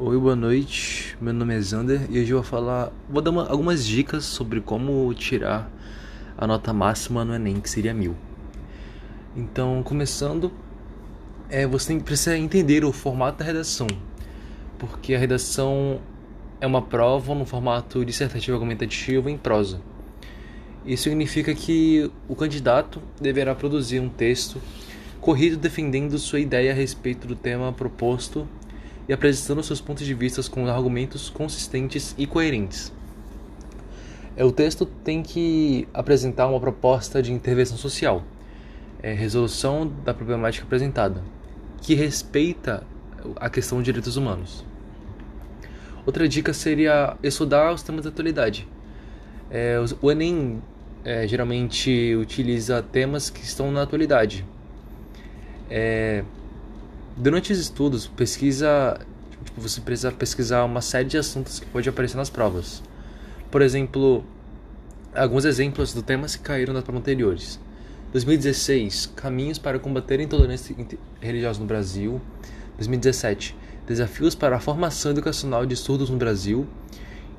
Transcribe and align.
Oi, 0.00 0.16
boa 0.16 0.36
noite. 0.36 1.18
Meu 1.20 1.34
nome 1.34 1.56
é 1.56 1.60
Zander 1.60 2.06
e 2.08 2.20
hoje 2.20 2.30
eu 2.30 2.36
vou 2.36 2.44
falar, 2.44 2.92
vou 3.10 3.20
dar 3.20 3.32
uma, 3.32 3.48
algumas 3.48 3.84
dicas 3.84 4.24
sobre 4.24 4.60
como 4.60 5.12
tirar 5.12 5.68
a 6.36 6.46
nota 6.46 6.72
máxima 6.72 7.24
no 7.24 7.34
Enem, 7.34 7.60
que 7.60 7.68
seria 7.68 7.92
mil. 7.92 8.14
Então, 9.36 9.82
começando, 9.82 10.52
é, 11.50 11.66
você 11.66 11.98
precisa 11.98 12.38
entender 12.38 12.84
o 12.84 12.92
formato 12.92 13.38
da 13.38 13.44
redação, 13.44 13.88
porque 14.78 15.16
a 15.16 15.18
redação 15.18 16.00
é 16.60 16.66
uma 16.68 16.80
prova 16.80 17.34
no 17.34 17.44
formato 17.44 18.04
dissertativo 18.04 18.54
argumentativo 18.56 19.28
em 19.28 19.36
prosa. 19.36 19.80
Isso 20.86 21.02
significa 21.02 21.52
que 21.56 22.08
o 22.28 22.36
candidato 22.36 23.02
deverá 23.20 23.52
produzir 23.52 23.98
um 23.98 24.08
texto 24.08 24.62
corrido 25.20 25.56
defendendo 25.56 26.16
sua 26.20 26.38
ideia 26.38 26.70
a 26.70 26.74
respeito 26.74 27.26
do 27.26 27.34
tema 27.34 27.72
proposto 27.72 28.46
e 29.08 29.12
apresentando 29.12 29.62
seus 29.62 29.80
pontos 29.80 30.04
de 30.04 30.12
vista 30.12 30.42
com 30.50 30.66
argumentos 30.66 31.30
consistentes 31.30 32.14
e 32.18 32.26
coerentes. 32.26 32.92
É, 34.36 34.44
o 34.44 34.52
texto 34.52 34.84
tem 34.84 35.22
que 35.22 35.88
apresentar 35.94 36.46
uma 36.46 36.60
proposta 36.60 37.22
de 37.22 37.32
intervenção 37.32 37.76
social, 37.76 38.22
é, 39.02 39.12
resolução 39.12 39.90
da 40.04 40.12
problemática 40.12 40.64
apresentada, 40.64 41.22
que 41.80 41.94
respeita 41.94 42.86
a 43.36 43.48
questão 43.48 43.78
de 43.78 43.86
direitos 43.86 44.16
humanos. 44.16 44.64
Outra 46.04 46.28
dica 46.28 46.52
seria 46.52 47.16
estudar 47.22 47.72
os 47.72 47.82
temas 47.82 48.04
da 48.04 48.10
atualidade. 48.10 48.68
É, 49.50 49.78
o 50.00 50.10
Enem 50.10 50.62
geralmente 51.26 52.14
utiliza 52.16 52.82
temas 52.82 53.30
que 53.30 53.42
estão 53.42 53.72
na 53.72 53.82
atualidade. 53.82 54.44
É, 55.70 56.22
Durante 57.20 57.52
os 57.52 57.58
estudos, 57.58 58.06
pesquisa, 58.06 58.96
tipo, 59.44 59.60
você 59.60 59.80
precisa 59.80 60.12
pesquisar 60.12 60.62
uma 60.62 60.80
série 60.80 61.08
de 61.08 61.18
assuntos 61.18 61.58
que 61.58 61.66
pode 61.66 61.88
aparecer 61.88 62.16
nas 62.16 62.30
provas. 62.30 62.80
Por 63.50 63.60
exemplo, 63.60 64.22
alguns 65.12 65.44
exemplos 65.44 65.92
do 65.92 66.00
temas 66.00 66.36
que 66.36 66.44
caíram 66.44 66.72
nas 66.72 66.84
provas 66.84 67.00
anteriores. 67.00 67.58
2016, 68.12 69.06
caminhos 69.16 69.58
para 69.58 69.80
combater 69.80 70.20
a 70.20 70.22
intolerância 70.22 70.76
religiosa 71.20 71.58
no 71.58 71.66
Brasil. 71.66 72.20
2017, 72.76 73.56
desafios 73.84 74.36
para 74.36 74.54
a 74.54 74.60
formação 74.60 75.10
educacional 75.10 75.66
de 75.66 75.74
surdos 75.74 76.10
no 76.10 76.16
Brasil. 76.16 76.68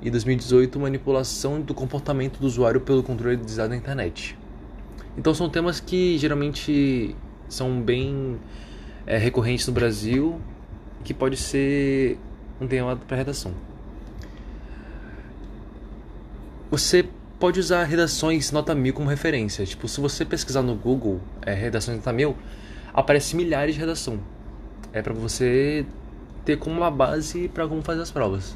E 0.01 0.11
2018, 0.11 0.77
manipulação 0.77 1.61
do 1.61 1.73
comportamento 1.73 2.37
do 2.37 2.47
usuário 2.47 2.81
pelo 2.81 3.01
controle 3.01 3.37
de 3.37 3.55
dados 3.55 3.69
na 3.69 3.77
internet. 3.77 4.37
Então 5.17 5.33
são 5.33 5.49
temas 5.49 5.79
que 5.79 6.17
geralmente 6.17 7.15
são 7.47 7.79
bem 7.81 8.37
é, 9.09 9.17
recorrentes 9.17 9.65
no 9.65 9.73
Brasil 9.73 10.39
que 11.03 11.15
pode 11.15 11.35
ser 11.35 12.19
um 12.61 12.67
tema 12.67 12.95
para 12.95 13.17
redação. 13.17 13.51
Você 16.69 17.09
pode 17.39 17.59
usar 17.59 17.83
redações 17.85 18.51
nota 18.51 18.75
mil 18.75 18.93
como 18.93 19.09
referência. 19.09 19.65
Tipo, 19.65 19.87
se 19.87 19.99
você 19.99 20.23
pesquisar 20.23 20.61
no 20.61 20.75
Google 20.75 21.19
é, 21.41 21.53
redações 21.53 21.97
nota 21.97 22.13
mil, 22.13 22.37
aparece 22.93 23.35
milhares 23.35 23.73
de 23.73 23.81
redação. 23.81 24.19
É 24.93 25.01
para 25.01 25.13
você 25.13 25.83
ter 26.45 26.57
como 26.57 26.77
uma 26.77 26.91
base 26.91 27.47
para 27.47 27.67
como 27.67 27.81
fazer 27.81 28.03
as 28.03 28.11
provas. 28.11 28.55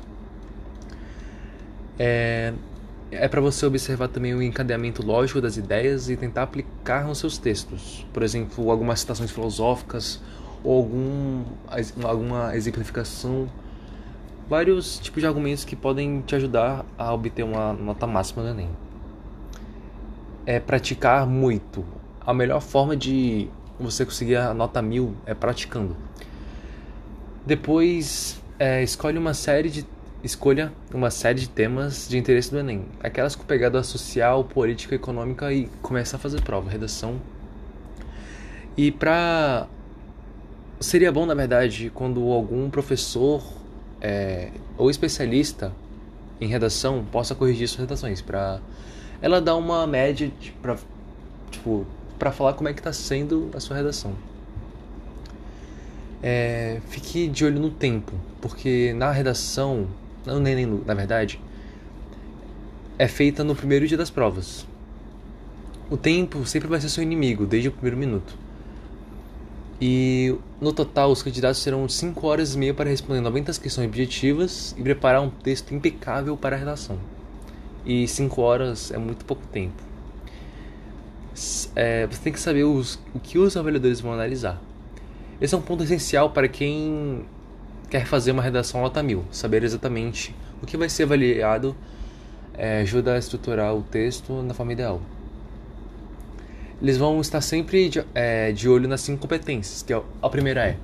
É, 1.97 2.53
é 3.09 3.27
para 3.27 3.41
você 3.41 3.65
observar 3.65 4.09
também 4.09 4.35
o 4.35 4.41
encadeamento 4.41 5.03
lógico 5.03 5.41
das 5.41 5.57
ideias 5.57 6.09
e 6.09 6.15
tentar 6.15 6.43
aplicar 6.43 7.05
nos 7.05 7.17
seus 7.17 7.39
textos. 7.39 8.05
Por 8.13 8.21
exemplo, 8.21 8.69
algumas 8.69 8.99
citações 8.99 9.31
filosóficas 9.31 10.21
ou 10.63 10.77
algum, 10.77 11.43
alguma 12.03 12.55
exemplificação. 12.55 13.49
Vários 14.49 14.99
tipos 14.99 15.21
de 15.21 15.27
argumentos 15.27 15.65
que 15.65 15.75
podem 15.75 16.21
te 16.21 16.35
ajudar 16.35 16.85
a 16.97 17.13
obter 17.13 17.43
uma 17.43 17.73
nota 17.73 18.05
máxima 18.07 18.43
do 18.43 18.49
Enem. 18.49 18.69
É 20.45 20.59
praticar 20.59 21.25
muito. 21.25 21.83
A 22.21 22.33
melhor 22.33 22.61
forma 22.61 22.95
de 22.95 23.49
você 23.79 24.05
conseguir 24.05 24.35
a 24.35 24.53
nota 24.53 24.81
mil 24.81 25.15
é 25.25 25.33
praticando. 25.33 25.95
Depois, 27.45 28.41
é, 28.59 28.83
escolhe 28.83 29.17
uma 29.17 29.33
série 29.33 29.69
de 29.69 29.85
escolha 30.23 30.71
uma 30.93 31.11
série 31.11 31.41
de 31.41 31.49
temas 31.49 32.07
de 32.07 32.17
interesse 32.17 32.49
do 32.49 32.57
Enem. 32.57 32.85
Aquelas 33.01 33.35
com 33.35 33.43
pegada 33.43 33.83
social, 33.83 34.43
política, 34.43 34.95
econômica 34.95 35.51
e 35.51 35.65
começa 35.81 36.15
a 36.15 36.19
fazer 36.19 36.41
prova, 36.41 36.69
redação. 36.69 37.19
E 38.77 38.91
para 38.91 39.67
seria 40.83 41.11
bom, 41.11 41.25
na 41.25 41.33
verdade, 41.33 41.91
quando 41.93 42.21
algum 42.31 42.69
professor 42.69 43.41
é, 44.01 44.49
ou 44.77 44.91
especialista 44.91 45.71
em 46.39 46.47
redação 46.47 47.05
possa 47.11 47.33
corrigir 47.33 47.67
suas 47.67 47.81
redações 47.81 48.21
para 48.21 48.59
ela 49.21 49.39
dar 49.39 49.55
uma 49.55 49.87
média 49.87 50.29
para 50.61 50.77
tipo 51.49 51.85
para 52.19 52.31
falar 52.31 52.53
como 52.53 52.69
é 52.69 52.73
que 52.73 52.79
está 52.79 52.93
sendo 52.93 53.49
a 53.53 53.59
sua 53.59 53.75
redação. 53.77 54.13
É, 56.21 56.79
fique 56.87 57.27
de 57.27 57.43
olho 57.43 57.59
no 57.59 57.69
tempo, 57.69 58.13
porque 58.41 58.93
na 58.93 59.11
redação 59.11 59.87
não 60.25 60.39
nem, 60.39 60.55
nem 60.55 60.65
na 60.65 60.93
verdade, 60.93 61.39
é 62.97 63.07
feita 63.07 63.43
no 63.43 63.55
primeiro 63.55 63.87
dia 63.87 63.97
das 63.97 64.09
provas. 64.09 64.65
O 65.89 65.97
tempo 65.97 66.45
sempre 66.45 66.69
vai 66.69 66.79
ser 66.79 66.89
seu 66.89 67.03
inimigo, 67.03 67.45
desde 67.45 67.67
o 67.67 67.71
primeiro 67.71 67.97
minuto. 67.97 68.37
E 69.81 70.35
no 70.61 70.71
total, 70.71 71.11
os 71.11 71.21
candidatos 71.21 71.63
terão 71.63 71.87
5 71.87 72.25
horas 72.25 72.55
e 72.55 72.57
meia 72.57 72.73
para 72.73 72.89
responder 72.89 73.19
90 73.19 73.53
questões 73.59 73.87
objetivas 73.87 74.73
e 74.77 74.81
preparar 74.81 75.21
um 75.21 75.29
texto 75.29 75.73
impecável 75.73 76.37
para 76.37 76.55
a 76.55 76.59
redação. 76.59 76.97
E 77.85 78.07
5 78.07 78.41
horas 78.41 78.91
é 78.91 78.97
muito 78.97 79.25
pouco 79.25 79.45
tempo. 79.47 79.81
É, 81.75 82.07
você 82.07 82.21
tem 82.21 82.31
que 82.31 82.39
saber 82.39 82.63
os, 82.63 82.99
o 83.13 83.19
que 83.19 83.37
os 83.37 83.57
avaliadores 83.57 83.99
vão 83.99 84.13
analisar. 84.13 84.61
Esse 85.41 85.55
é 85.55 85.57
um 85.57 85.61
ponto 85.61 85.83
essencial 85.83 86.29
para 86.29 86.47
quem 86.47 87.25
quer 87.89 88.05
fazer 88.05 88.31
uma 88.31 88.41
redação 88.41 88.81
nota 88.81 89.03
mil, 89.03 89.25
saber 89.31 89.63
exatamente 89.63 90.33
o 90.61 90.65
que 90.65 90.77
vai 90.77 90.87
ser 90.87 91.03
avaliado 91.03 91.75
é, 92.53 92.81
ajuda 92.81 93.15
a 93.15 93.17
estruturar 93.17 93.75
o 93.75 93.81
texto 93.81 94.41
na 94.43 94.53
forma 94.53 94.73
ideal. 94.73 95.01
Eles 96.83 96.97
vão 96.97 97.21
estar 97.21 97.39
sempre 97.39 97.87
de, 97.87 98.03
é, 98.13 98.51
de 98.51 98.67
olho 98.67 98.89
nas 98.89 98.99
cinco 98.99 99.21
competências, 99.21 99.81
que 99.81 99.93
é, 99.93 100.01
a 100.21 100.29
primeira 100.29 100.67
é 100.67 100.77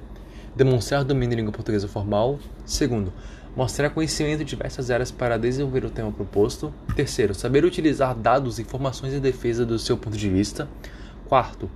demonstrar 0.56 1.04
domínio 1.04 1.32
de 1.32 1.36
língua 1.36 1.52
portuguesa 1.52 1.90
formal. 1.90 2.40
Segundo, 2.66 3.12
mostrar 3.54 3.90
conhecimento 3.90 4.40
de 4.40 4.46
diversas 4.46 4.90
áreas 4.90 5.12
para 5.12 5.38
desenvolver 5.38 5.84
o 5.84 5.90
tema 5.90 6.10
proposto. 6.10 6.74
Terceiro, 6.96 7.36
saber 7.36 7.66
utilizar 7.66 8.16
dados 8.16 8.60
informações 8.60 9.14
em 9.14 9.20
defesa 9.20 9.66
do 9.66 9.78
seu 9.78 9.98
ponto 9.98 10.16
de 10.16 10.30
vista. 10.30 10.70
Quarto, 11.28 11.70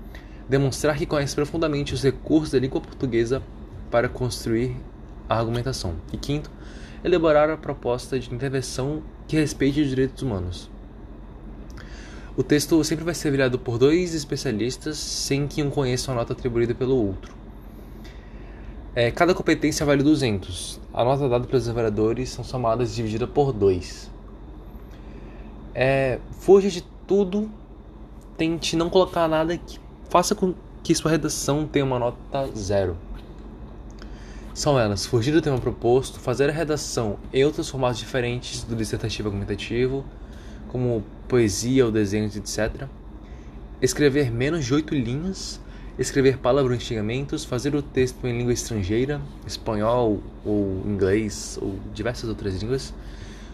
demonstrar 0.48 0.98
que 0.98 1.06
conhece 1.06 1.36
profundamente 1.36 1.94
os 1.94 2.02
recursos 2.02 2.52
da 2.52 2.60
língua 2.60 2.80
portuguesa 2.80 3.44
para 3.92 4.08
construir 4.08 4.74
a 5.28 5.38
argumentação. 5.38 5.96
E 6.14 6.18
quinto, 6.18 6.50
elaborar 7.04 7.50
a 7.50 7.58
proposta 7.58 8.18
de 8.18 8.34
intervenção 8.34 9.04
que 9.28 9.36
respeite 9.36 9.82
os 9.82 9.90
direitos 9.90 10.24
humanos. 10.24 10.72
O 12.36 12.42
texto 12.42 12.84
sempre 12.84 13.06
vai 13.06 13.14
ser 13.14 13.28
avaliado 13.28 13.60
por 13.60 13.78
dois 13.78 14.16
especialistas, 14.16 14.98
sem 14.98 15.48
que 15.48 15.62
um 15.62 15.70
conheça 15.70 16.12
a 16.12 16.16
nota 16.16 16.34
atribuída 16.34 16.74
pelo 16.74 16.96
outro. 16.96 17.32
É, 18.96 19.12
cada 19.12 19.36
competência 19.36 19.86
vale 19.86 20.02
200. 20.02 20.80
A 20.92 21.04
nota 21.04 21.30
dada 21.30 21.46
pelos 21.46 21.70
avaliadores 21.70 22.30
são 22.30 22.44
somadas 22.44 22.92
e 22.92 22.96
divididas 22.96 23.30
por 23.30 23.54
2. 23.54 24.10
É, 25.76 26.20
fuja 26.40 26.72
de 26.72 26.84
tudo, 27.06 27.52
tente 28.36 28.76
não 28.76 28.90
colocar 28.90 29.28
nada 29.28 29.56
que 29.56 29.80
faça 30.10 30.34
com 30.34 30.56
que 30.84 30.96
sua 30.96 31.12
redação 31.12 31.68
tenha 31.68 31.86
uma 31.86 32.00
nota 32.00 32.50
zero. 32.58 32.98
São 34.56 34.80
elas 34.80 35.06
fugir 35.06 35.32
do 35.32 35.42
tema 35.42 35.60
proposto, 35.60 36.20
fazer 36.20 36.50
a 36.50 36.54
redação 36.54 37.18
em 37.32 37.44
outros 37.44 37.70
formatos 37.70 38.00
diferentes 38.00 38.64
do 38.64 38.76
dissertativo 38.76 39.30
argumentativo, 39.30 40.04
como 40.74 41.04
poesia 41.28 41.86
ou 41.86 41.92
desenhos, 41.92 42.36
etc. 42.36 42.88
Escrever 43.80 44.32
menos 44.32 44.66
de 44.66 44.74
oito 44.74 44.96
linhas, 44.96 45.62
escrever 46.00 46.40
palavras 46.40 46.84
fazer 47.46 47.76
o 47.76 47.82
texto 47.84 48.26
em 48.26 48.36
língua 48.36 48.52
estrangeira, 48.52 49.22
espanhol 49.46 50.20
ou 50.44 50.82
inglês 50.86 51.60
ou 51.62 51.80
diversas 51.94 52.28
outras 52.28 52.60
línguas, 52.60 52.92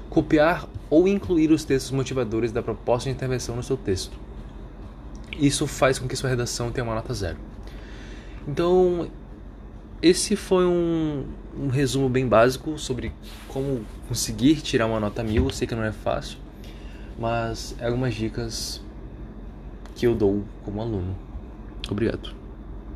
copiar 0.10 0.66
ou 0.90 1.10
incluir 1.10 1.52
os 1.52 1.66
textos 1.66 1.92
motivadores 1.92 2.54
da 2.54 2.64
proposta 2.64 3.10
de 3.10 3.16
intervenção 3.16 3.56
no 3.56 3.64
seu 3.64 3.76
texto. 3.76 4.18
Isso 5.38 5.68
faz 5.68 6.00
com 6.00 6.08
que 6.08 6.16
sua 6.16 6.30
redação 6.30 6.72
tenha 6.72 6.86
uma 6.86 6.96
nota 6.96 7.14
zero. 7.14 7.38
Então, 8.48 9.10
esse 10.02 10.38
foi 10.38 10.66
um, 10.66 11.26
um, 11.58 11.68
resumo 11.68 12.08
bem 12.08 12.26
básico 12.26 12.80
sobre 12.80 13.12
como 13.50 13.82
conseguir 14.08 14.62
tirar 14.62 14.86
uma 14.86 15.00
nota 15.00 15.22
mil. 15.22 15.44
Eu 15.44 15.50
sei 15.50 15.68
que 15.68 15.76
não 15.76 15.84
é 15.84 15.92
fácil, 15.92 16.38
mas 17.20 17.76
é 17.80 17.86
algumas 17.86 18.14
dicas 18.14 18.82
que 19.96 20.08
eu 20.08 20.16
dou 20.16 20.44
como 20.64 20.82
aluno. 20.82 21.16
Obrigado. 21.92 22.39